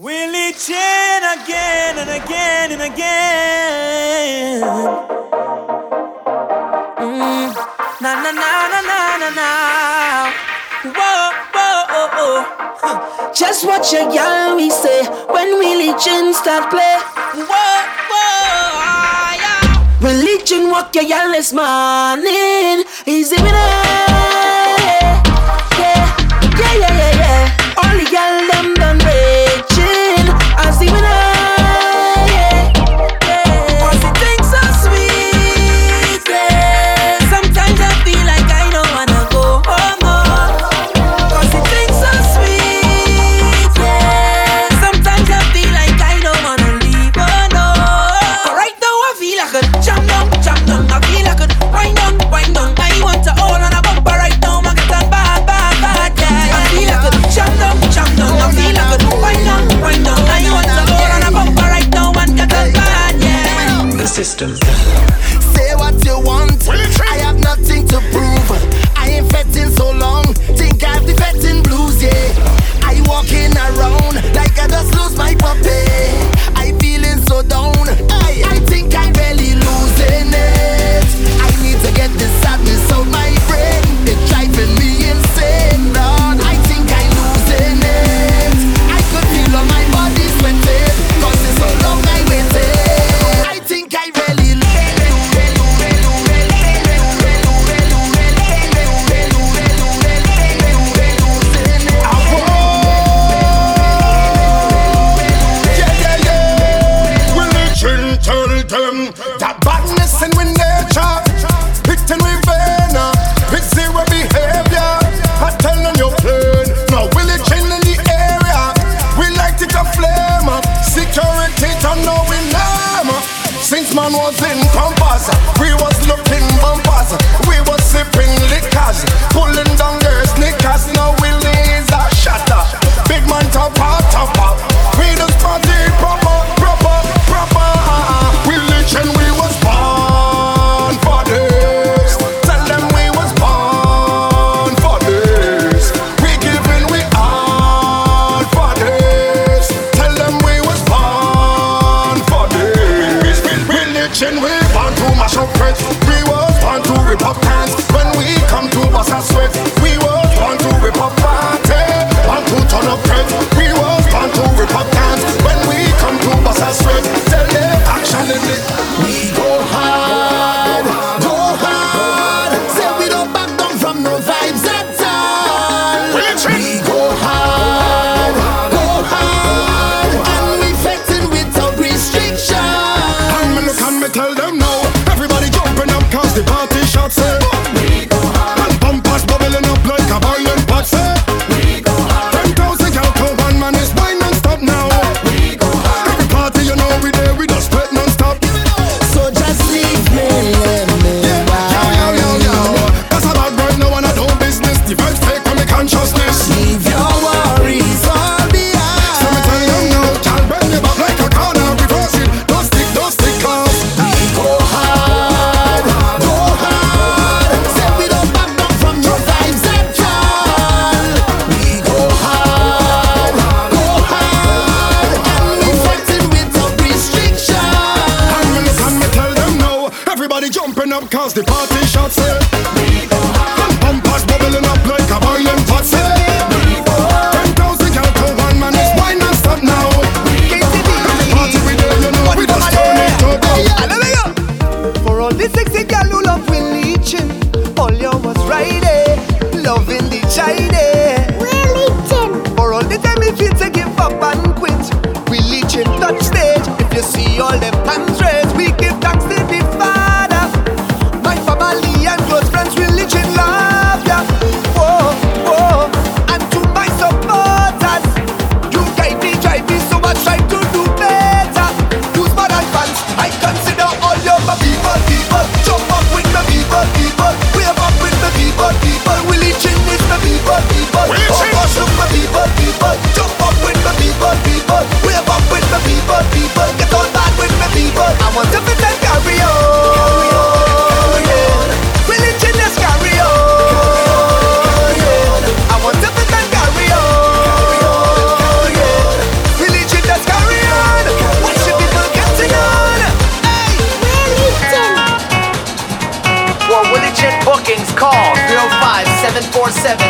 [0.00, 4.62] We'll each in again and again and again.
[6.96, 7.52] Mm.
[8.00, 9.48] Na na na na na na na.
[10.96, 12.38] Whoa whoa oh, oh.
[12.80, 13.32] Huh.
[13.34, 16.96] Just watch your girl, we say when religion start play.
[17.36, 18.80] Whoa whoa.
[18.80, 20.00] Ah, yeah.
[20.00, 22.84] Religion walk your girl this morning.
[23.04, 24.09] Easy with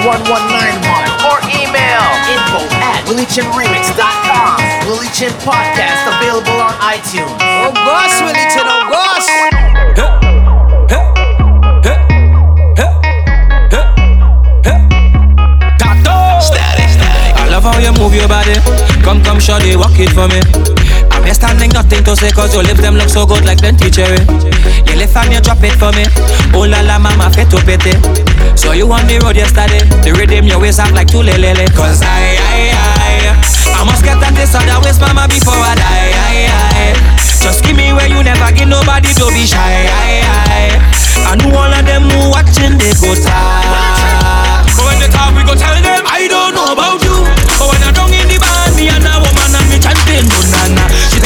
[0.04, 2.00] 1191 or email
[2.32, 4.56] info at williechinremix.com.
[4.88, 7.28] Willie Chin Podcast available on iTunes.
[7.40, 9.28] Oh gosh, Willie Chin, oh gosh.
[17.36, 18.54] I love how you move your body.
[19.02, 20.79] Come, come, shawty, walk it for me.
[21.30, 23.86] I'm here standing, nothing to say, cause your lips them look so good like plenty
[23.86, 24.18] cherry.
[24.82, 26.02] You lift and you drop it for me.
[26.50, 27.94] Oh la la, mama, fit to pity.
[28.58, 29.86] So you on the road yesterday.
[30.02, 31.22] The rhythm your waist up like two.
[31.22, 36.10] Cause I, I, I, I must get on this other waist, mama, before I die.
[36.18, 36.98] I, I,
[37.38, 39.86] just give me where you never give nobody to be shy.
[39.86, 44.66] I, I, I know all of them who watching, they go tired.
[44.74, 47.22] But when they talk, we go tell them I don't know about you.
[47.54, 50.84] But when I'm down in the band, me and a woman and me chanting no.
[51.10, 51.19] She dancing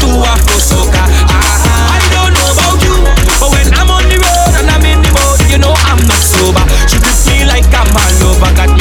[0.00, 0.56] to Afro.
[0.96, 2.96] Ah, I don't know about you.
[3.36, 6.20] But when I'm on the road and I'm in the boat, you know I'm not
[6.20, 6.64] sober.
[6.88, 8.79] She treats me like I'm all over, got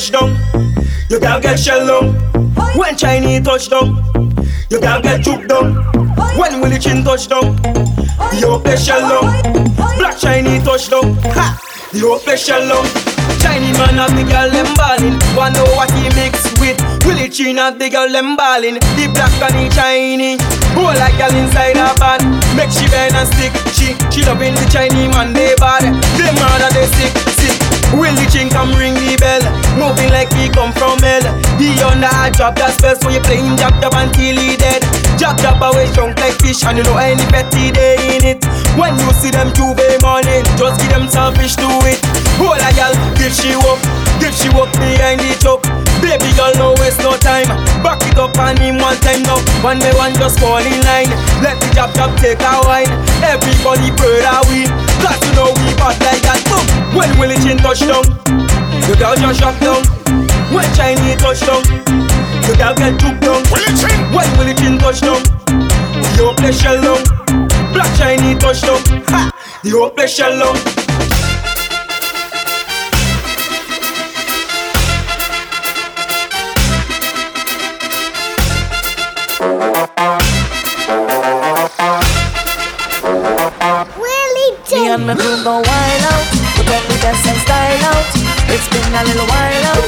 [0.00, 0.34] Touch down,
[1.10, 2.14] you can't get shell down.
[2.74, 4.00] When Chinese touch down,
[4.70, 5.74] you can't get juke down.
[6.40, 9.28] When Willie Chin touch down, the whole place shell down.
[9.98, 11.60] Black Chinese touch down, ha,
[11.92, 12.88] the whole place shell down.
[13.44, 15.20] Chinese man have the girl them ballin'.
[15.36, 16.80] Wanna what he mix with?
[17.04, 18.80] Willie Chin have the girl them ballin'.
[18.96, 20.40] The black and the Chinese.
[20.72, 22.24] Whole like girl inside her band.
[22.56, 23.52] Make she bend and stick.
[23.76, 25.84] She she loving the Chinese man they bad.
[26.16, 27.29] Them mother they sick
[27.90, 27.98] sick.
[27.98, 29.42] Willie Chin come ring the bell.
[29.78, 31.22] Moving like he come from hell.
[31.58, 34.82] The hard job that's best for you playing jab jab until he dead.
[35.18, 38.40] Jab jab away junk like fish and you know any petty day in it.
[38.78, 42.00] When you see them Juve morning, just give them selfish to it.
[42.40, 43.80] Hold a girl, give she up,
[44.16, 45.60] give she up behind the truck.
[46.00, 47.48] Baby girl, no waste no time.
[47.84, 49.40] Back it up on him one time now.
[49.60, 51.12] One by one, just fall in line.
[51.44, 52.88] Let the jab jab take a wine.
[53.20, 54.64] Everybody pray that we,
[55.04, 56.40] got to know we bad like that.
[56.48, 56.79] Boom.
[56.94, 58.02] When Willie Chin touch down,
[58.86, 59.82] the girl just shut down.
[60.52, 61.62] When Chinese touch down,
[62.46, 63.42] the girl get juke down.
[64.12, 67.02] When Willie Chin touch down, the whole place shell down.
[67.72, 69.30] Black Chinese touch down, ha,
[69.62, 70.56] the whole place shell down.
[84.72, 88.04] Me and my crew go wild out, Put up the best and style out.
[88.52, 89.80] It's been a little while out.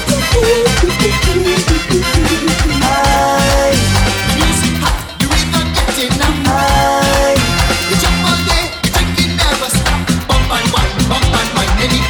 [2.80, 3.76] Aye.
[4.32, 6.32] Music hot, you ain't not getting up.
[6.48, 7.36] Aye.
[7.92, 10.00] You jump all day, you drinking never stop.
[10.24, 12.00] Bump and wine, bump and wine, any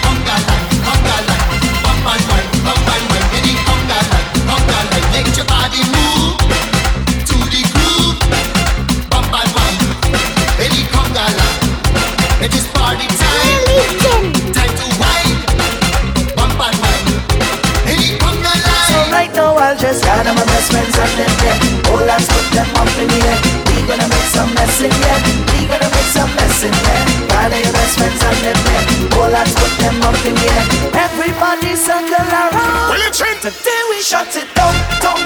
[20.63, 21.59] best friends and them there.
[21.91, 23.39] Oh, let's put them up in the air.
[23.67, 25.19] We gonna make some mess in here.
[25.51, 27.03] We gonna make some mess in here.
[27.27, 28.85] Gather your best friends and them there.
[29.19, 30.65] Oh, let's put them up in the air.
[30.95, 32.91] Everybody circle around.
[33.13, 33.37] Chin.
[33.43, 35.21] Today we shut it down, down,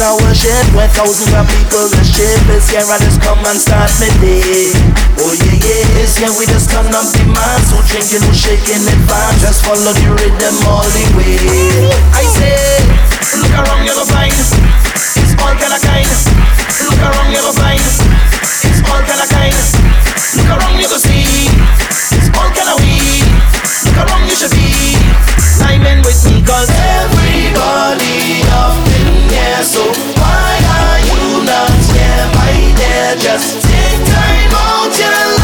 [0.00, 2.38] out our shit Where thousands of people are shit.
[2.50, 4.72] This year I just come and start me day.
[5.20, 5.82] Oh yeah yeah.
[5.94, 9.92] This year we just come and demand So drinking, we shaking it fine Just follow
[9.94, 11.38] the rhythm all the way.
[12.14, 12.58] I say
[13.38, 16.10] Look around you're blind It's all kind of kind.
[16.82, 17.84] Look around you're blind
[18.66, 19.54] It's all kind of kind.
[20.34, 21.50] Look around you go see.
[22.14, 23.26] It's all kind of weed
[23.86, 24.98] Look around you should be.
[25.62, 27.13] Liming with me cause every
[29.64, 35.43] so why are you not here, my there, Just take time out your life.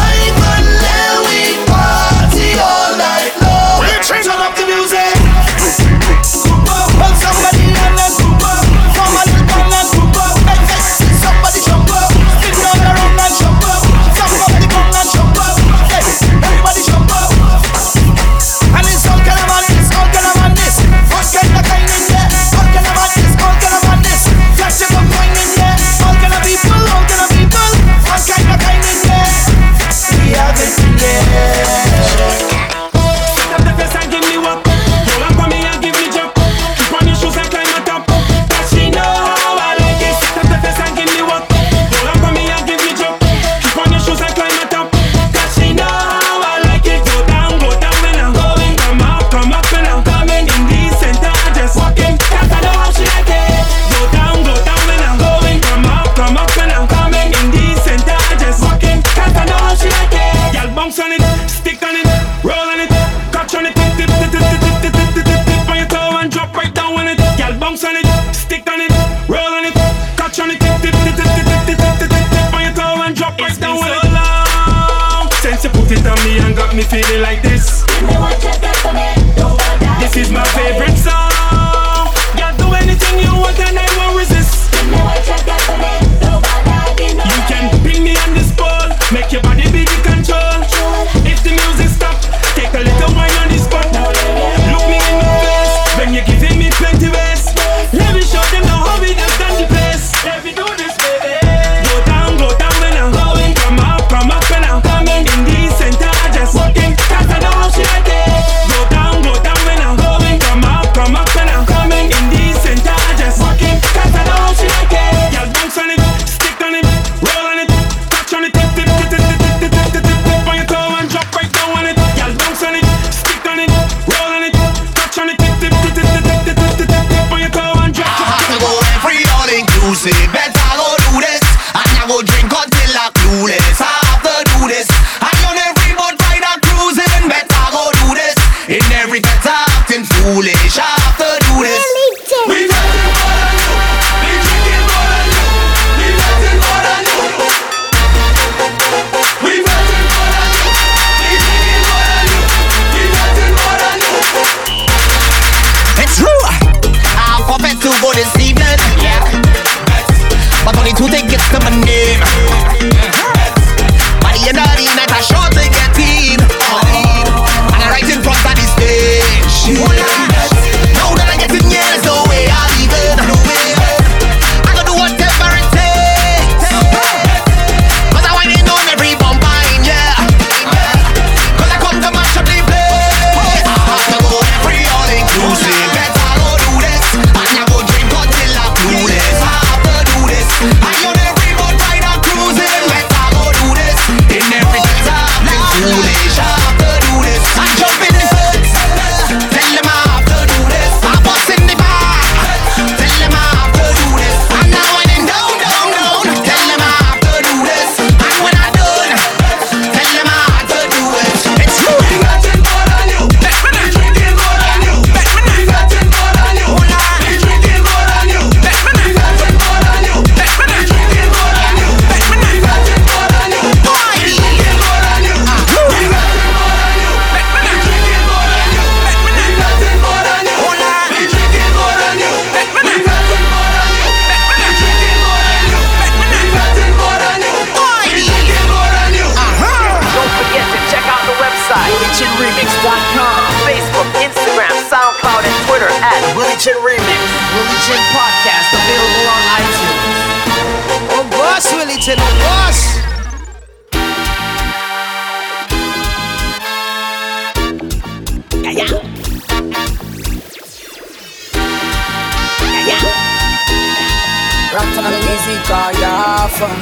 [265.70, 266.74] Call ya fun.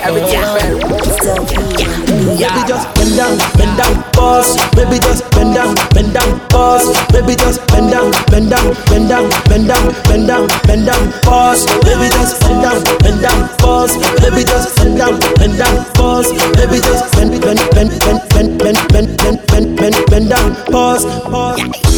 [0.00, 0.40] Everything
[2.40, 4.56] Baby just bend down, bend down, pause.
[4.74, 6.88] Baby just bend down, bend down, pause.
[7.12, 11.66] Baby just bend down, bend down, bend down, bend down, bend down, bend down, pause.
[11.84, 13.92] Baby just bend down, bend down, pause.
[14.24, 16.32] Baby just bend down, bend down, pause.
[16.56, 21.04] Baby just bend, bend, bend, bend, bend, bend, bend, bend, bend, bend, bend down, pause,
[21.28, 21.89] pause.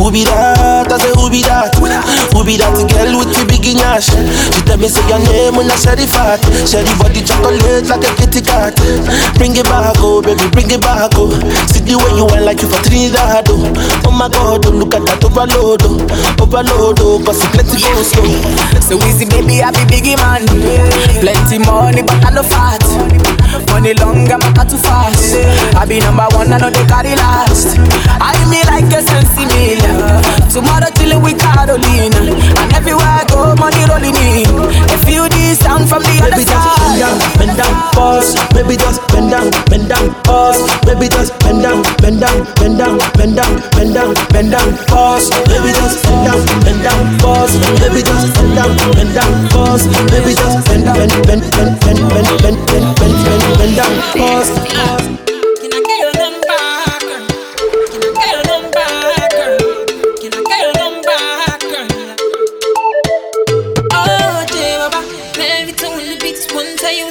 [0.00, 0.90] Who be that?
[0.90, 1.74] I say who be that?
[1.78, 4.10] Who be that girl with the big nash?
[4.10, 6.40] She tell me say your name when I share the fat.
[6.66, 8.74] Share the body chocolate like a kitty cat.
[9.38, 11.30] Bring it back, oh baby, bring it back, oh.
[11.70, 13.64] See the way you went like you for Trinidad, oh.
[14.08, 15.98] Oh my God, oh look at that overload, oh.
[16.42, 18.28] Overload, oh, cause it plenty go slow.
[18.82, 20.44] So easy, baby, I be biggie man.
[21.22, 22.82] Plenty money, but I no fat.
[23.70, 25.34] Money long, I'm not too fast.
[25.76, 27.78] I be number one, I know they carry last.
[28.20, 30.43] I me like a sensi meal.
[30.54, 32.30] Tomorrow till we Carolina.
[32.30, 34.46] And everywhere I go, money rolling in.
[34.86, 38.30] They feel this sound from the other Baby just bend down, bend down, pause.
[38.54, 40.62] Baby just bend down, bend down, pause.
[40.86, 45.26] Baby just bend down, bend down, bend down, bend down, bend down, bend down, pause.
[45.50, 47.58] Baby just bend down, bend down, pause.
[47.82, 49.90] Baby just bend down, bend down, pause.
[50.06, 55.33] Baby just bend, bend, bend, bend, bend, bend, bend, bend, bend, bend, bend down, pause.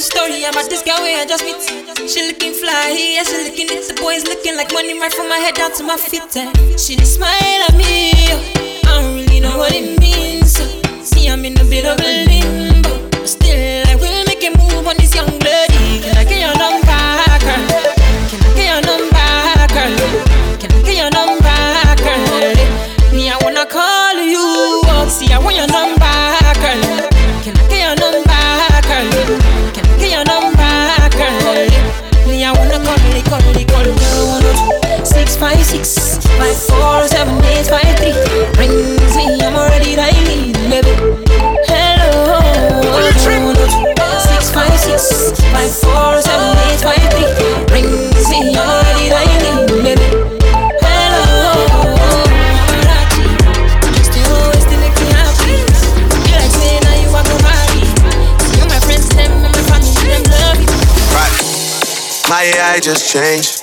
[0.03, 1.55] Story about this girl where I just meet.
[2.09, 3.87] She looking fly, yeah, she looking it.
[3.87, 6.35] The boys looking like money right from my head down to my feet.
[6.35, 6.51] eh.
[6.77, 8.11] She just smile at me.
[8.85, 10.53] I don't really know what it means.
[11.07, 12.32] See, I'm in a bit of a
[36.53, 38.13] five, four, seven, eight, five, three.
[38.59, 40.93] Rings me, I'm already dialing, baby.
[41.65, 42.37] Hello.
[42.93, 43.55] One, two,
[44.19, 47.25] six, five, six, five, four, seven, eight, five, three.
[47.73, 50.07] Rings me, I'm already dialing, baby.
[50.81, 51.23] Hello.
[54.03, 55.57] Still always still make me happy.
[55.57, 57.81] You like saying now you are nobody.
[58.45, 60.61] See you, my friends, them, and my family, them love.
[62.29, 63.62] My AI just changed.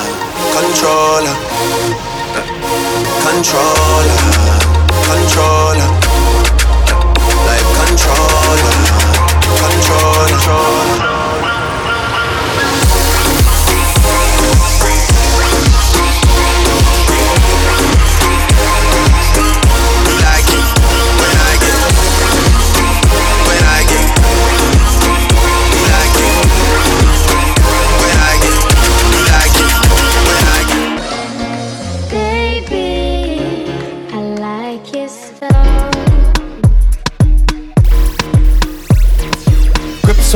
[0.53, 1.35] controller,
[3.23, 4.19] controller,
[5.07, 5.89] controller,
[7.77, 8.75] controller,
[9.61, 11.10] controller.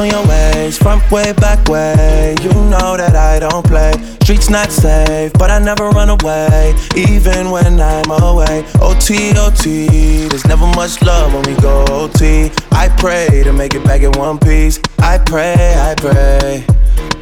[0.05, 2.35] On your waist, front way, back way.
[2.41, 3.93] You know that I don't play.
[4.23, 8.65] Streets not safe, but I never run away, even when I'm away.
[8.81, 12.51] OT, OT, there's never much love when we go OT.
[12.71, 14.79] I pray to make it back in one piece.
[14.99, 16.65] I pray, I pray.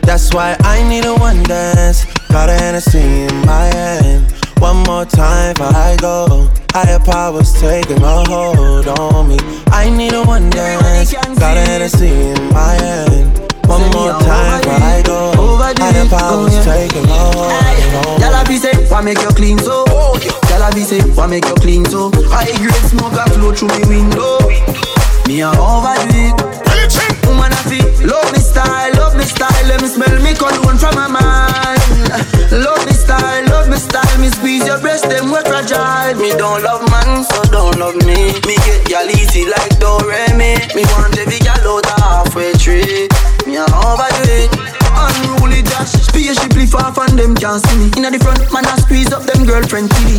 [0.01, 2.05] That's why I need a one dance.
[2.29, 4.42] Got a Hennessy in my hand.
[4.59, 6.49] One more time before I go.
[6.71, 9.37] Higher powers taking a hold on me.
[9.67, 11.13] I need a one dance.
[11.13, 13.37] Got a Hennessy in my hand.
[13.67, 15.31] One more time before I go.
[15.77, 18.21] Higher powers oh, taking a hold on me.
[18.21, 19.85] Y'all have say, why make you clean so?
[20.49, 22.11] Y'all have say, why make you clean so?
[22.29, 24.39] High grade smoke a flow through me window.
[25.27, 26.62] Me a overdo it.
[27.65, 29.67] Love me style, love me style.
[29.67, 31.79] Let me smell me cologne from my mind.
[32.51, 34.19] Love me style, love me style.
[34.19, 36.15] Me squeeze your breast, them we fragile.
[36.19, 38.35] Me don't love man, so don't love me.
[38.45, 40.59] Me get y'all easy like Doremi.
[40.75, 43.07] Me want every gal out halfway tree.
[43.47, 44.51] Me a overdo it.
[44.93, 45.93] Unruly Josh.
[46.03, 47.91] Spaceshiply far from them can't see me.
[47.97, 50.17] Inna the front, man, I squeeze up them girlfriend TV.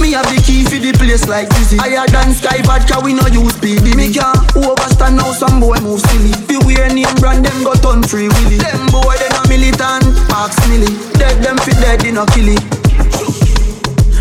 [0.00, 1.76] Me have the key for the place like Dizzy.
[1.76, 3.96] Higher than Sky Vodka, we no use PD.
[3.96, 6.32] Me can't overstand now, some boy move silly.
[6.46, 8.58] Fi wear name brand, them got on free willy.
[8.58, 10.94] Them boy, they no militant, Max Millie.
[11.18, 12.62] Dead them fi dead, they no kill it.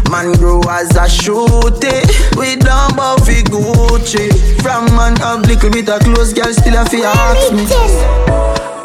[0.09, 2.05] Man grow as a shooty
[2.37, 4.29] We don't bow fi Gucci
[4.61, 7.65] From man have little bit of clothes Girl still a fi ask me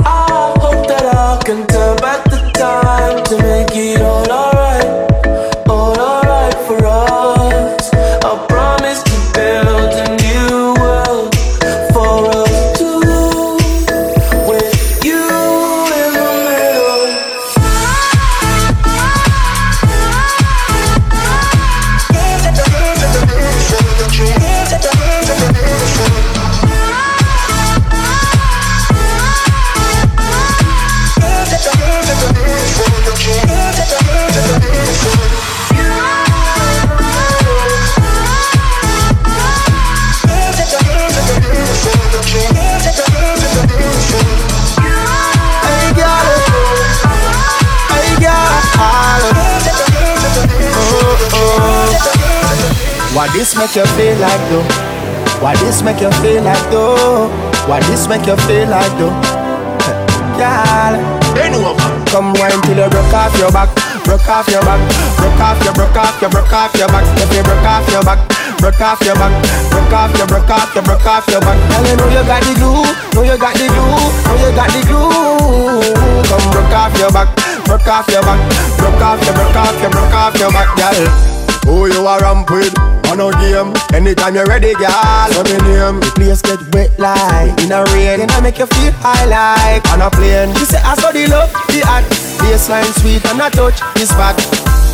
[0.02, 1.66] I hope that I can
[2.10, 4.59] back the time to make it all alright,
[53.40, 54.60] this make you feel like though?
[55.40, 57.32] Why this make you feel like though?
[57.64, 59.16] Why this make you feel like though?
[60.36, 60.94] Girl,
[61.56, 61.88] over.
[62.12, 63.72] Come wine till you broke off your back,
[64.04, 64.76] broke off your back,
[65.16, 67.08] broke off your, broke off your, broke off your back.
[67.16, 68.20] If you broke off your back,
[68.60, 69.32] broke off your back,
[69.72, 71.56] broke off your, broke off your, broke off your back.
[71.72, 72.84] Girl, you know you got the glue,
[73.16, 76.28] know you got the glue, know you got the glue.
[76.28, 77.32] Come broke off your back,
[77.64, 78.40] broke off your back,
[78.76, 81.39] broke off your, broke off your, broke off your back, girl.
[81.64, 82.74] Who you are ramp with?
[83.10, 83.74] On a game.
[83.92, 85.26] Anytime you're ready, girl.
[85.34, 86.00] Let me name.
[86.00, 88.18] The place get wet like in a rain.
[88.20, 90.50] Then I make you feel high like on a plane.
[90.50, 92.04] You say I saw the love, the art.
[92.40, 94.36] Baseline sweet and I touch this back.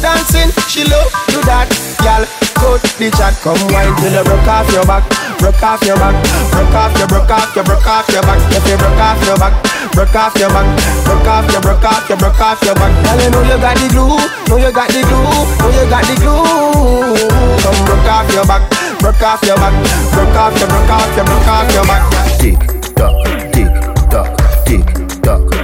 [0.03, 1.69] Dancing, she love do that.
[2.05, 2.25] Girl,
[2.57, 3.35] coat the chat.
[3.43, 5.05] Come wine till you broke off your back.
[5.39, 6.15] Broke off your back.
[6.53, 8.41] Broke off your, broke off your, broke off your back.
[8.53, 9.55] If you broke off your back.
[9.97, 10.67] Broke off your back.
[11.05, 12.93] Broke off your, broke off your, broke off your back.
[13.05, 14.21] Girl, you know you got the glue.
[14.49, 15.25] Know you got the glue.
[15.65, 17.17] Know you got the glue.
[17.65, 18.63] Come broke off your back.
[19.01, 19.75] Broke off your back.
[20.13, 22.03] Broke off your, broke off your, broke off your back.
[22.37, 22.61] Tick
[22.95, 23.17] tock,
[23.53, 23.73] tick
[24.13, 24.31] tock,
[24.65, 24.87] tick
[25.23, 25.56] tock.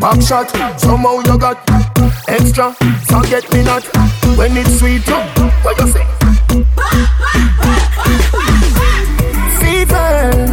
[0.00, 1.58] Back shot, somehow you got
[2.28, 2.72] extra.
[3.10, 3.84] Forget me not
[4.36, 5.02] when it's sweet.
[5.62, 6.04] What you say?
[9.58, 10.46] Fever,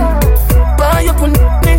[0.77, 1.31] buy on
[1.63, 1.77] me.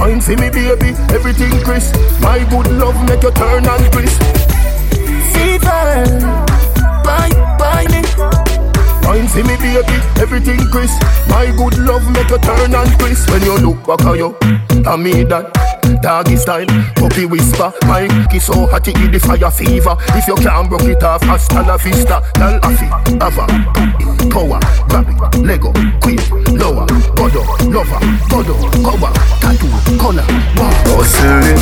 [0.00, 1.94] Wine for me, baby, everything crisp.
[2.22, 4.22] My good love make you turn and crisp.
[5.32, 6.06] Fever,
[7.04, 8.00] buy, buy me.
[9.06, 10.98] Wine for me, baby, everything crisp.
[11.28, 13.28] My good love make you turn and crisp.
[13.30, 14.34] When you look back at you,
[14.86, 15.63] I mean that.
[16.04, 19.96] Doggy style, puppy whisper My kiss oh, so hot it the fire fever.
[20.12, 22.20] If you can't broke it off, hasta la vista.
[22.34, 22.84] Tell Afi,
[23.24, 23.46] Ava,
[24.28, 25.72] Power, Grab it, Lego,
[26.04, 26.20] Queen,
[26.60, 26.84] Lower,
[27.16, 27.40] Godo,
[27.72, 27.96] Lover,
[28.28, 28.52] Godo,
[28.84, 30.26] Cover, Tattoo, Color,
[30.60, 31.56] wow Hustling,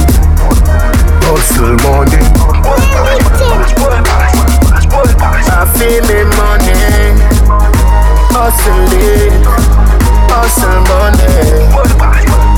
[1.22, 2.18] hustle money.
[5.55, 7.14] I feel me money.
[8.35, 9.38] Hustling,
[10.26, 12.52] hustle money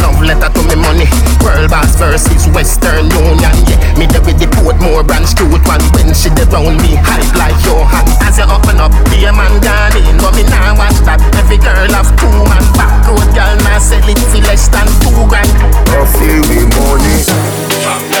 [0.00, 1.06] Love letter to me money.
[1.44, 3.54] World boss versus Western Union.
[3.66, 5.82] Yeah, me there with the Portmore branch cute one.
[5.94, 8.06] When she dey round me, hype like Johan.
[8.24, 10.16] As you open up, be a man gone in.
[10.18, 11.20] But me nah watch that.
[11.36, 12.64] Every girl have two man.
[12.78, 15.50] Back road girl nah sell it for less than two grand.
[15.90, 18.19] I feel me money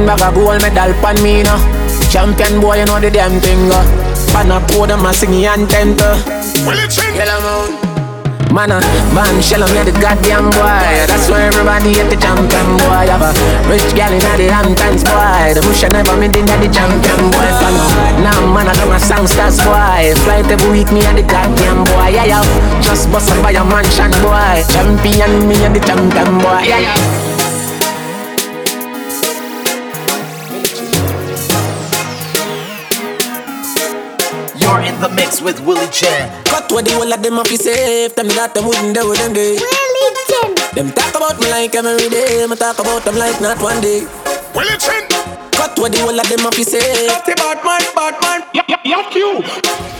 [0.00, 1.60] One bag of gold medal pan me now.
[2.08, 3.68] Champion boy, you know the damn thing.
[3.68, 3.84] Uh.
[4.32, 5.92] Pan a podium a sing anthem.
[6.00, 6.16] Uh.
[7.12, 7.76] Yellow moon.
[8.48, 8.80] Man, uh,
[9.12, 11.04] man, shell on the goddamn boy.
[11.04, 13.12] That's why everybody at the champion boy.
[13.12, 13.30] Have a
[13.68, 15.52] rich gal in the Hamptons boy.
[15.52, 17.50] The bush never made in the champion boy.
[17.60, 17.76] Fan.
[18.24, 20.16] Now, man, I got my songsters boy.
[20.24, 22.08] Flight every week, me and the goddamn boy.
[22.08, 22.80] Yeah, yeah.
[22.80, 24.64] Just bust up by a mansion boy.
[24.72, 26.64] Champion, me and the champion boy.
[26.64, 27.29] Yeah, yeah.
[35.40, 36.28] In with Willie Chin.
[36.44, 38.14] Cut what the whole of them up is safe.
[38.14, 39.56] Them that them wouldn't do them day.
[40.74, 42.46] Them talk about me like every day.
[42.46, 44.04] Me talk about them like not one day.
[44.54, 45.04] Willie Chin.
[45.52, 47.08] Cut what the whole of them up is safe.
[47.08, 48.40] Dirty bad man, bad man.
[48.54, 49.42] Yeah, yeah, yeah, you.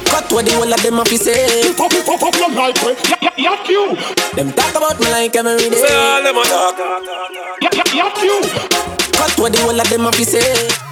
[0.09, 1.77] Cut what the whole of them up is safe.
[1.77, 2.97] Fuck, fuck, fuck, your life, way.
[3.09, 3.97] Yeah, yeah, Yuck you.
[4.37, 5.81] Them talk about me like every day.
[5.81, 6.77] Say all them a talk.
[7.65, 8.37] Yuck you.
[9.17, 10.91] Cut what the whole of them have to say.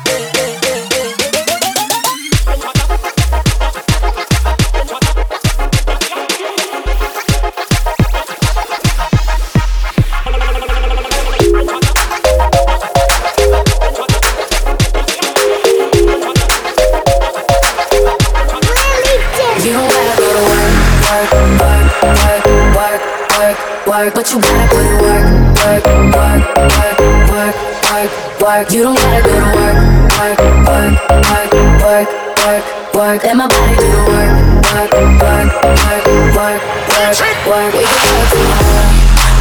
[23.88, 25.24] Work, but you gotta put in work,
[25.64, 25.80] work,
[26.12, 27.00] work, work,
[27.32, 27.56] work,
[27.88, 28.70] work, work.
[28.70, 29.76] You don't gotta go to work,
[30.12, 30.92] work, work,
[31.24, 32.08] work, work,
[32.44, 33.24] work, work.
[33.24, 34.28] Let my body do the work,
[34.68, 36.04] work, work, work,
[36.36, 36.60] work,
[36.92, 37.16] work,
[37.48, 37.72] work.
[37.72, 38.92] We can work tomorrow.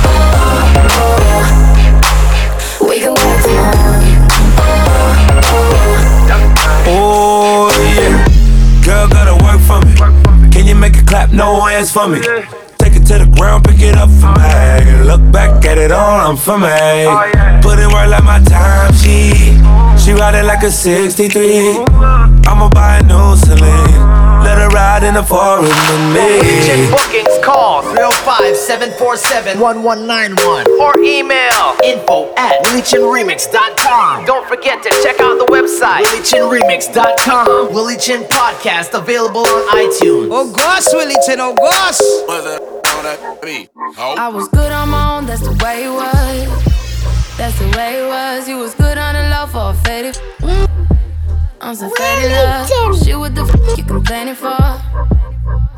[0.07, 2.87] Oh, oh, oh.
[2.87, 3.99] We can work tomorrow.
[6.89, 7.67] Oh
[7.99, 8.15] yeah,
[8.85, 9.91] girl gotta work for me.
[10.51, 11.33] Can you make it clap?
[11.33, 12.21] No hands for me.
[12.87, 15.03] Take it to the ground, pick it up for me.
[15.03, 16.69] Look back at it all, I'm for me.
[17.59, 19.33] Put in work like my time she.
[19.99, 21.83] She ride it like a 63.
[22.47, 23.91] I'ma buy a new Celine.
[24.39, 26.39] Let her ride in the forest with me.
[26.39, 34.23] Agent bookings call 305-747-1191 or email info at willychinremix.com.
[34.23, 37.73] Don't forget to check out the website willychinremix.com.
[37.73, 40.29] Willie Chin Podcast available on iTunes.
[40.31, 41.99] Oh gosh, Willie Chin, oh gosh.
[42.99, 46.77] I was good on my own, that's the way it was.
[47.37, 48.49] That's the way it was.
[48.49, 50.15] You was good on the low for a faded.
[50.39, 50.67] Mm.
[51.61, 52.67] I'm so faded up.
[53.03, 54.57] Shit, what the f you complaining for?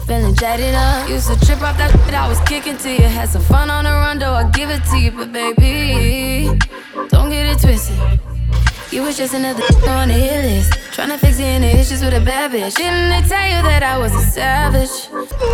[0.08, 1.10] Feeling jaded up.
[1.10, 3.04] Used to trip off that shit I was kicking to you.
[3.04, 5.12] Had some fun on the run, though I give it to you.
[5.12, 6.58] But baby,
[7.10, 8.20] don't get it twisted.
[8.92, 10.72] You was just another on the hit list.
[10.92, 12.76] Tryna fix any issues with a bad bitch.
[12.76, 14.90] Didn't they tell you that I was a savage?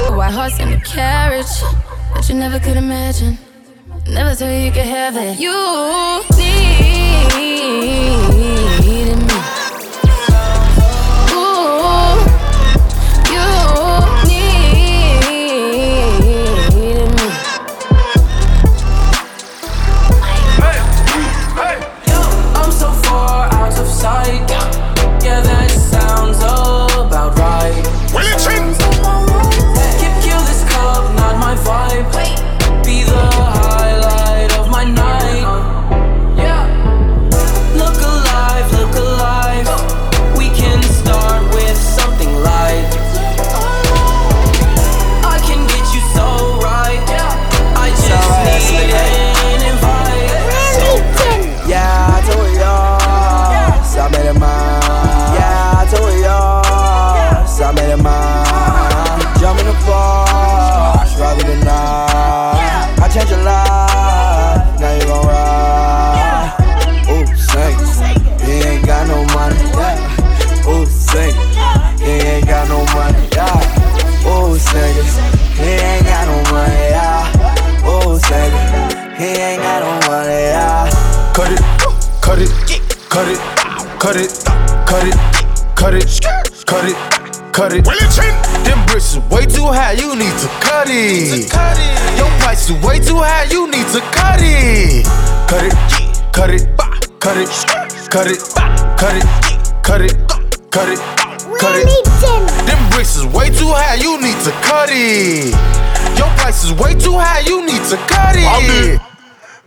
[0.08, 1.46] A White horse in a carriage.
[2.14, 3.38] But you never could imagine.
[4.08, 5.38] Never thought you could have it.
[5.38, 6.85] You needed
[79.26, 80.54] he ain't got no money.
[80.54, 80.90] Yeah.
[81.34, 81.62] Cut it,
[82.22, 82.52] cut it,
[83.10, 83.40] cut it,
[84.00, 84.30] cut it,
[84.86, 85.18] cut it,
[85.76, 86.06] cut it,
[86.66, 86.96] cut it,
[87.54, 87.84] cut it.
[88.64, 91.50] Them bricks is way too high, you need to cut it.
[92.18, 95.06] Your price is way too high, you need to cut it.
[95.50, 95.74] Cut it,
[96.32, 96.68] cut it,
[97.20, 97.50] cut it,
[98.10, 98.40] cut it,
[98.98, 99.26] cut it,
[99.84, 100.16] cut it,
[100.72, 101.00] cut it,
[101.60, 101.88] cut it.
[102.66, 105.54] Them bricks is way too high, you need to cut it.
[106.18, 109.02] Your price is way too high, you need to cut it.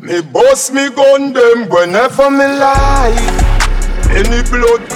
[0.00, 3.18] Me boss me gun them whenever me like.
[4.14, 4.86] Any blood,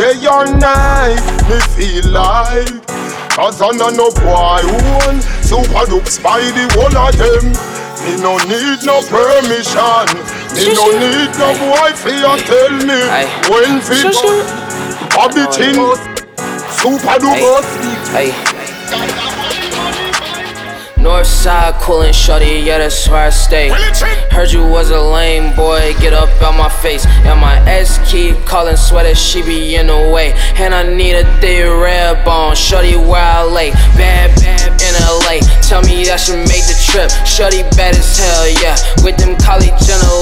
[0.00, 2.72] day or night, me feel like.
[3.36, 7.52] Cause I know no boy who want super dupes by the whole of them.
[8.00, 10.08] Me no need no permission.
[10.56, 13.00] Me no need no boy for you tell me
[13.52, 14.08] when fi
[15.12, 15.76] Bobby Chin,
[16.72, 17.60] super duper.
[20.96, 21.02] Hey.
[21.02, 23.70] Northside coolin' shorty, yeah, that's where I stay.
[24.30, 27.06] Heard you was a lame boy, get up out my face.
[27.06, 30.32] And my ex keep calling sweater, she be in the way.
[30.56, 33.70] And I need a thick red bone, shorty where I lay.
[33.96, 37.10] Bad, bad in LA, tell me I should make the trip.
[37.26, 38.76] Shorty bad as hell, yeah.
[39.04, 39.70] With them college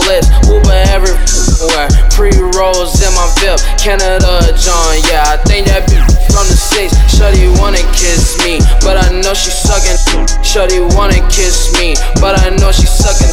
[0.06, 1.88] lips, Uber everywhere.
[2.10, 5.24] Pre rolls in my VIP, Canada John, yeah.
[5.26, 6.90] I think that bitch from the six.
[7.06, 9.98] Shorty wanna kiss me, but I know she sucking.
[10.42, 13.30] Shorty wanna kiss me, but I know she sucking.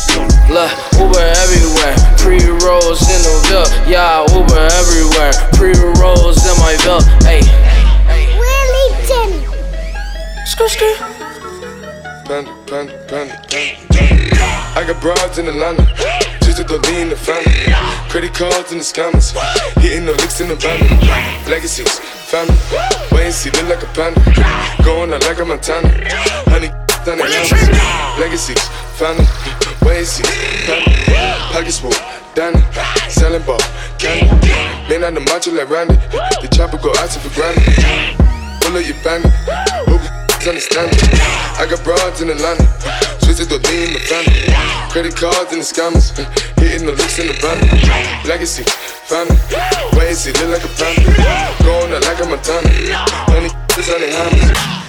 [0.53, 0.69] Look,
[1.01, 1.97] Uber everywhere.
[2.21, 4.21] Pre rolls in the VIP, yeah.
[4.29, 5.33] Uber everywhere.
[5.57, 7.41] Pre rolls in my VIP, hey.
[8.37, 9.29] Wellington.
[10.45, 10.93] Skr skr.
[12.29, 13.81] panda, panda, panda, panda.
[14.77, 15.83] I got broads in Atlanta,
[16.43, 17.73] just to lean the family.
[18.09, 19.31] Credit cards in the scammers,
[19.81, 20.79] hitting the licks in the van.
[21.49, 21.99] Legacies,
[22.31, 22.55] family,
[23.19, 24.23] and see, look like a panda.
[24.83, 25.89] Going out like a Montana,
[26.47, 26.69] honey,
[27.03, 27.67] done the hammers.
[28.17, 28.63] Legacies,
[28.95, 29.27] family,
[29.91, 30.23] and see,
[30.63, 30.87] family.
[31.51, 31.91] Pockets full,
[32.33, 32.63] Danny,
[33.09, 33.59] selling ball,
[33.99, 34.47] candy.
[34.87, 35.95] Man on the macho like Randy,
[36.39, 37.67] the chopper go out for granted.
[38.63, 39.33] Pull up your bandit,
[40.45, 41.03] you understand it.
[41.59, 42.63] I got broads in Atlanta,
[43.39, 44.49] it to lean the family.
[44.89, 46.17] Credit cards and the scammers,
[46.59, 47.57] hitting the licks in the van.
[48.27, 48.63] Legacy,
[49.05, 49.37] family,
[50.07, 51.13] and see, look like a family.
[51.63, 52.69] Going out like a Montana,
[53.29, 54.80] honey, this on the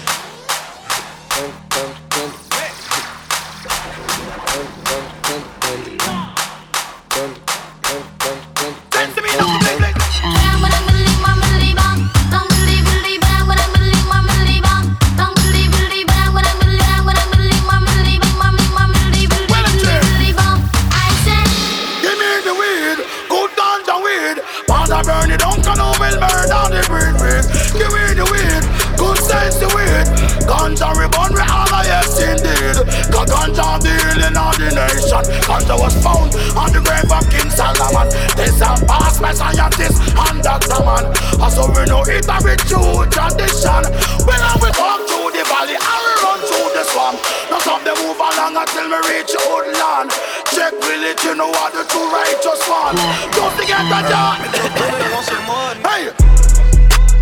[30.82, 32.74] We burn we all a yes indeed.
[33.14, 35.22] Cause ganja the healing of the nation.
[35.46, 38.10] Ganja was found on the grave of King Solomon.
[38.34, 41.06] This a past my scientist and doctor man.
[41.38, 43.82] Ah, also we know it a ritual tradition.
[44.26, 47.16] When I we talk through the valley, I will run through the swamp.
[47.46, 50.10] Now some them move along until me reach old land.
[50.50, 52.98] Check village, you know what the true righteous one.
[53.38, 54.10] Don't forget that mm.
[54.10, 54.34] job.
[55.82, 56.10] Hey.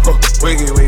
[0.03, 0.80] Huh, Wiggy, oh, wiggy,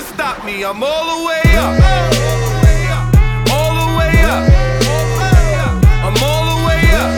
[0.00, 0.64] can stop me.
[0.64, 1.76] I'm all the way up.
[3.52, 4.44] All the way up.
[6.00, 7.12] I'm all the way up.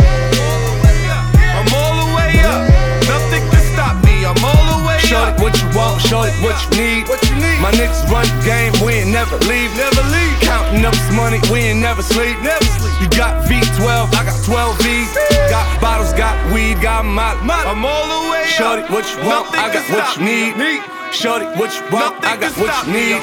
[1.59, 2.61] I'm all the way up.
[3.07, 4.25] Nothing can stop me.
[4.27, 5.40] I'm all the way Shorty, up.
[5.40, 7.09] what you want, shorty, what you need.
[7.09, 7.61] What you need?
[7.62, 9.71] My niggas run the game, we ain't never leave.
[9.77, 10.35] Never leave.
[10.40, 12.40] Counting up this money, we ain't never sleep.
[12.42, 12.95] Never sleep.
[13.01, 15.12] You got V12, I got 12 V's.
[15.51, 17.35] Got bottles, got weed, got my.
[17.47, 17.62] my.
[17.62, 18.49] I'm all the way up.
[18.59, 20.53] Shorty, what you want, Nothing I got what you me.
[20.55, 21.02] need.
[21.12, 23.22] Shorty, what you want, I got what you need.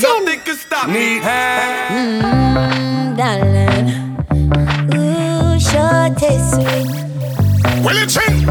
[0.00, 0.94] Nothing can stop me.
[0.94, 1.22] Need.
[2.22, 3.88] Mm, darling.
[4.94, 6.86] Ooh, sure taste sweet.
[7.84, 8.46] Willie Chin?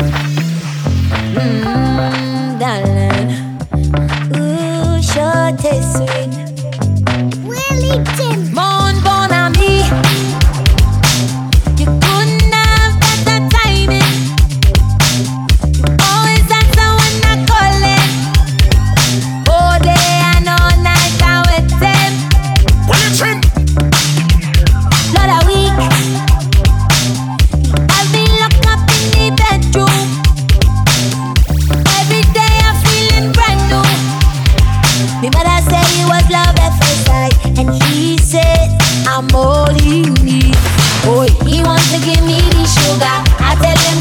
[1.36, 3.30] Mm, darling.
[4.36, 6.35] Ooh, sure taste sweet.
[35.36, 38.72] Me mother say it was love at first sight, and he said
[39.08, 40.56] I'm all he needs.
[41.04, 43.18] Boy, he wants to give me the sugar.
[43.44, 44.00] I tell him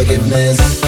[0.00, 0.79] forgiveness.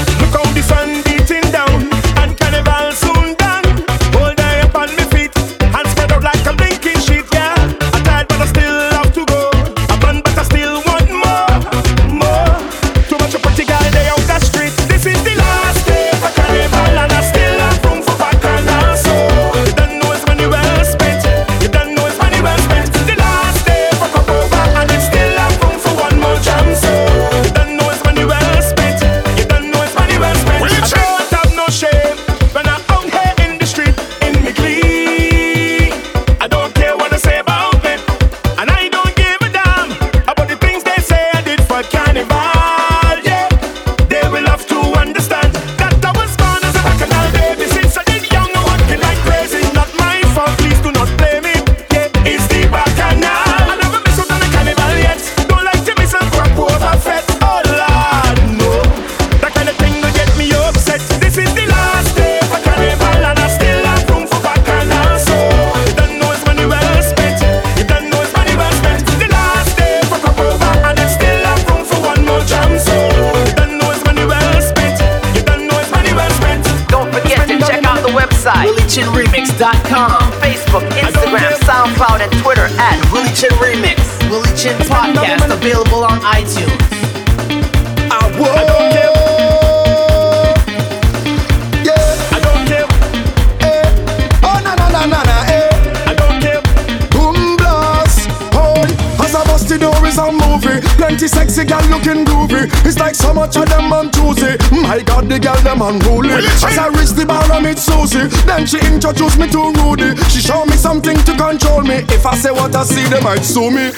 [105.83, 106.30] unruly.
[106.30, 108.28] As I reach the bar, I meet Susie.
[108.47, 110.16] Then she introduced me to Rudy.
[110.30, 112.07] She showed me something to control me.
[112.09, 113.91] If I say what I see, they might sue me.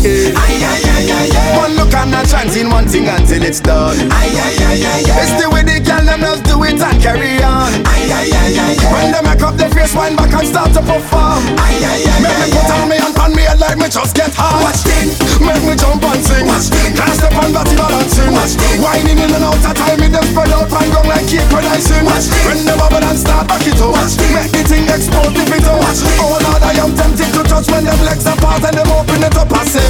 [0.00, 0.32] Yeah.
[0.32, 3.92] Aye, aye, aye, aye, One look I'm not chanting one thing until it's done.
[4.08, 5.20] Aye, aye, aye, aye, aye.
[5.20, 7.68] It's the way they can them just do it and carry on.
[7.84, 8.92] Aye, aye, aye, aye, aye.
[8.96, 11.44] When they make up their face, wind back and start to perform.
[11.60, 13.92] Aye, aye, aye, make aye, me put on me and pan me head like me
[13.92, 14.64] just get hard.
[14.64, 16.48] Watch this, make me jump and sing.
[16.48, 18.32] Watch this, can't step on body balancing.
[18.32, 21.28] Watch this, whining in and out of time, me them spread out and gone like
[21.28, 23.92] cake when Watch this, when the bubble and start back it up.
[23.92, 25.76] Watch this, make the thing explode if it don't.
[25.76, 28.88] Watch this, oh Lord, I am tempted to touch when them legs apart and them
[28.96, 29.89] open it up and say.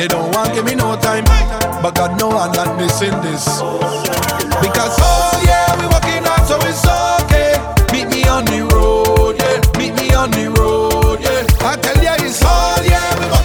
[0.00, 1.24] They don't want give me no time,
[1.82, 3.44] but God know I'm not missing this.
[3.44, 6.86] Because oh yeah, we walking out, so it's
[7.24, 7.60] okay.
[7.92, 9.60] Meet me on the road, yeah.
[9.76, 11.44] Meet me on the road, yeah.
[11.60, 13.39] I tell ya, it's all yeah.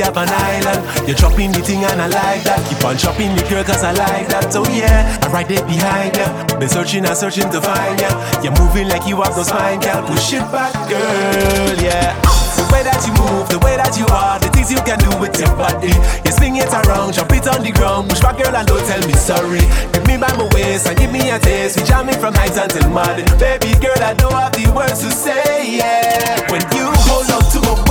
[0.00, 0.80] have an island.
[1.06, 2.60] You're dropping the thing and I like that.
[2.68, 4.52] Keep on chopping the girl cause I like that.
[4.52, 6.28] So yeah, I'm right there behind ya.
[6.58, 8.10] Been searching and searching to find ya.
[8.42, 10.06] You're moving like you have no spine, girl.
[10.06, 12.14] Push it back, girl, yeah.
[12.58, 15.14] The way that you move, the way that you are, the things you can do
[15.22, 15.94] with your body.
[16.26, 18.98] You swing it around, jump it on the ground, push back, girl, and don't tell
[19.06, 19.62] me sorry.
[19.94, 21.78] Give me by my waist and give me a taste.
[21.78, 24.02] We jamming from night until morning, baby girl.
[24.02, 26.50] I know I have the words to say, yeah.
[26.50, 27.87] When you hold on to my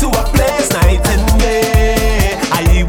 [0.00, 2.38] to a place night and day.
[2.50, 2.84] I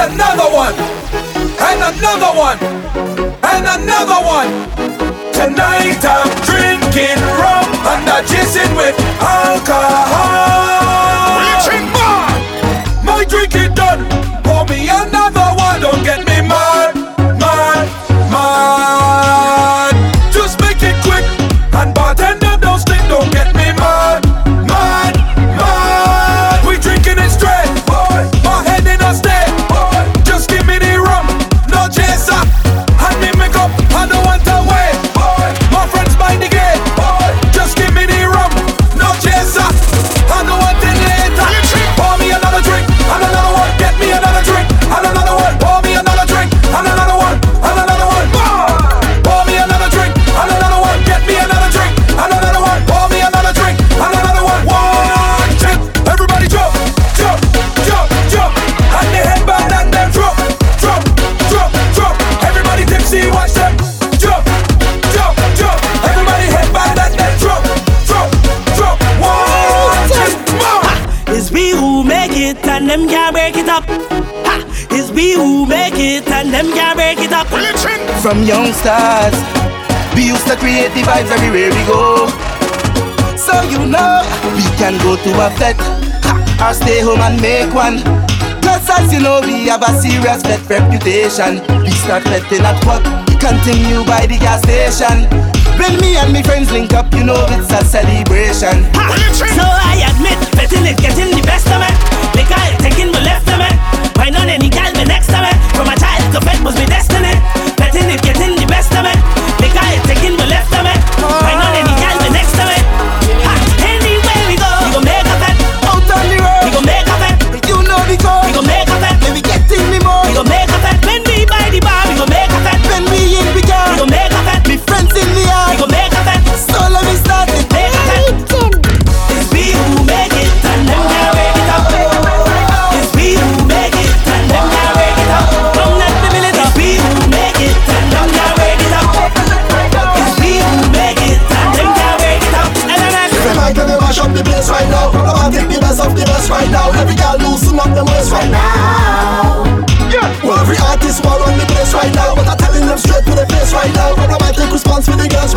[0.00, 2.58] and another one, and another one,
[3.42, 4.50] and another one.
[5.32, 10.87] Tonight I'm drinking rum and I chase it with alcohol.
[78.28, 79.32] from young stars.
[80.12, 82.28] We used to create the vibes everywhere we go.
[83.40, 84.20] So you know,
[84.52, 85.80] we can go to a fete
[86.60, 88.04] or stay home and make one.
[88.60, 91.64] Cause as you know, we have a serious fete reputation.
[91.80, 93.00] We start betting at work,
[93.40, 95.24] continue by the gas station.
[95.80, 98.84] When me and my friends link up, you know it's a celebration.
[98.92, 99.08] Ha!
[99.56, 101.88] So I admit, betting is getting the best of me.
[102.36, 103.72] Liquor taking my left of me.
[104.20, 105.48] Wine on any girl me next to me.
[105.72, 107.07] From a child, to fete must be destined.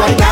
[0.01, 0.30] Right now.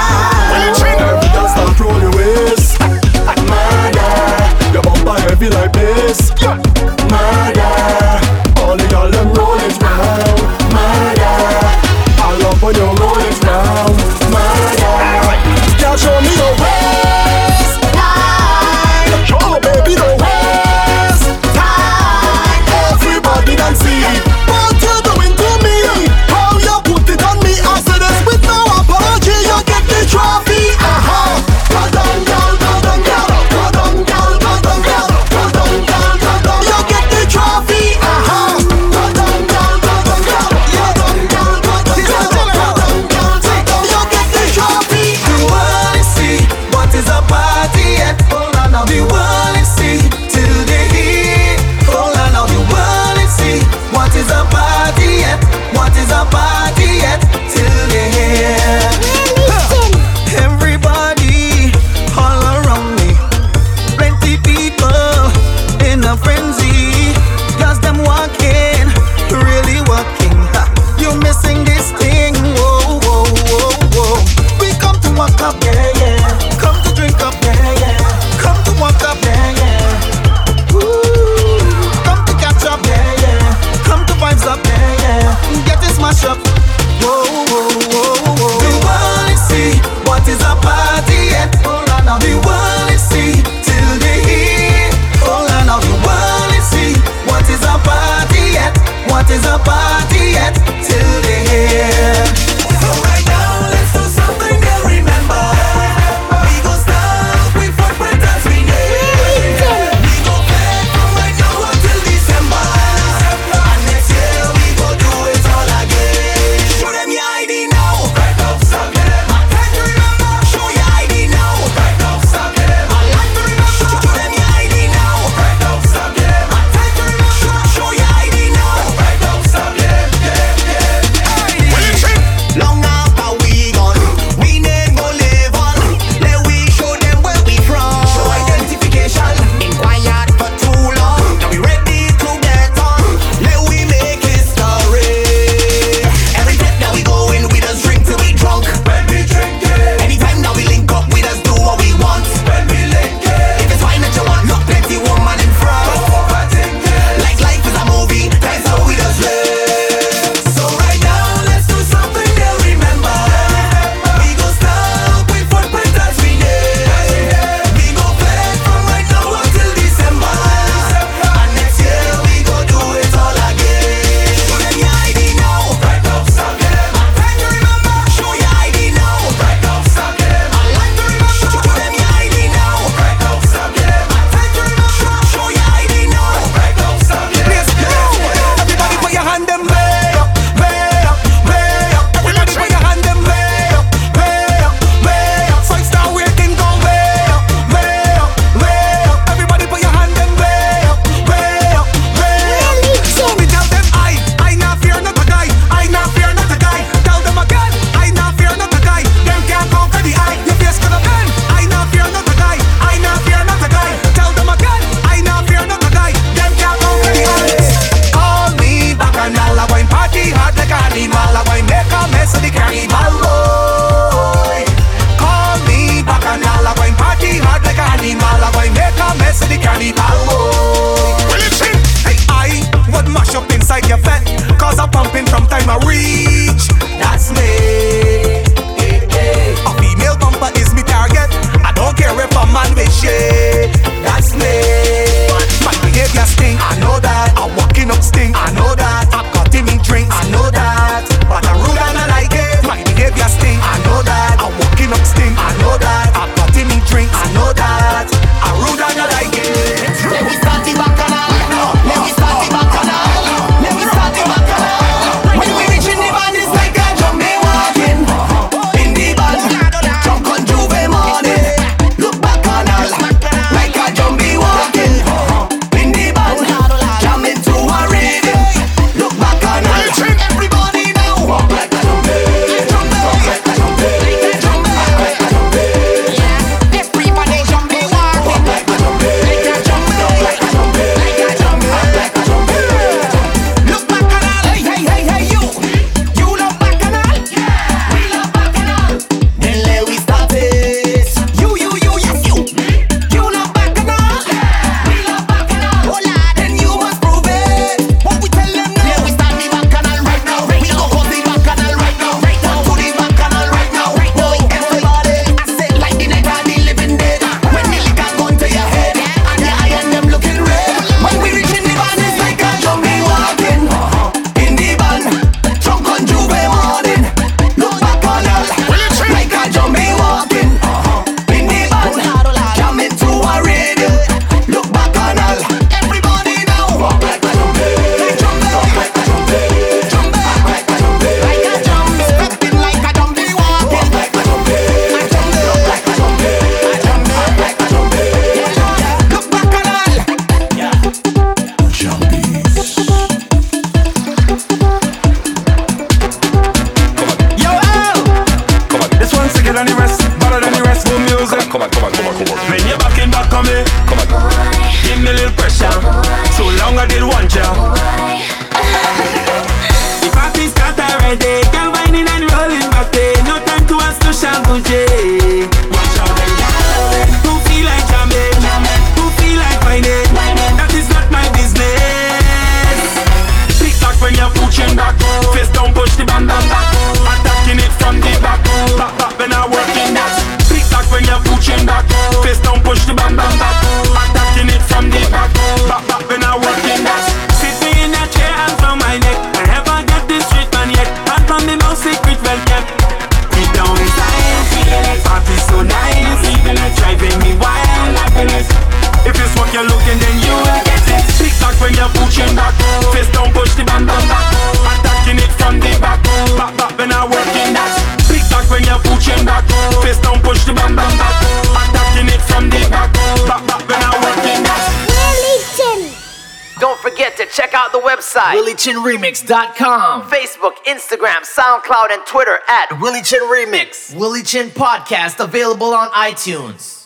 [428.60, 430.04] WillieChinRemix.com.
[430.04, 433.96] Facebook, Instagram, SoundCloud, and Twitter at Willie Chin Remix.
[433.96, 436.79] Willie Chin Podcast available on iTunes.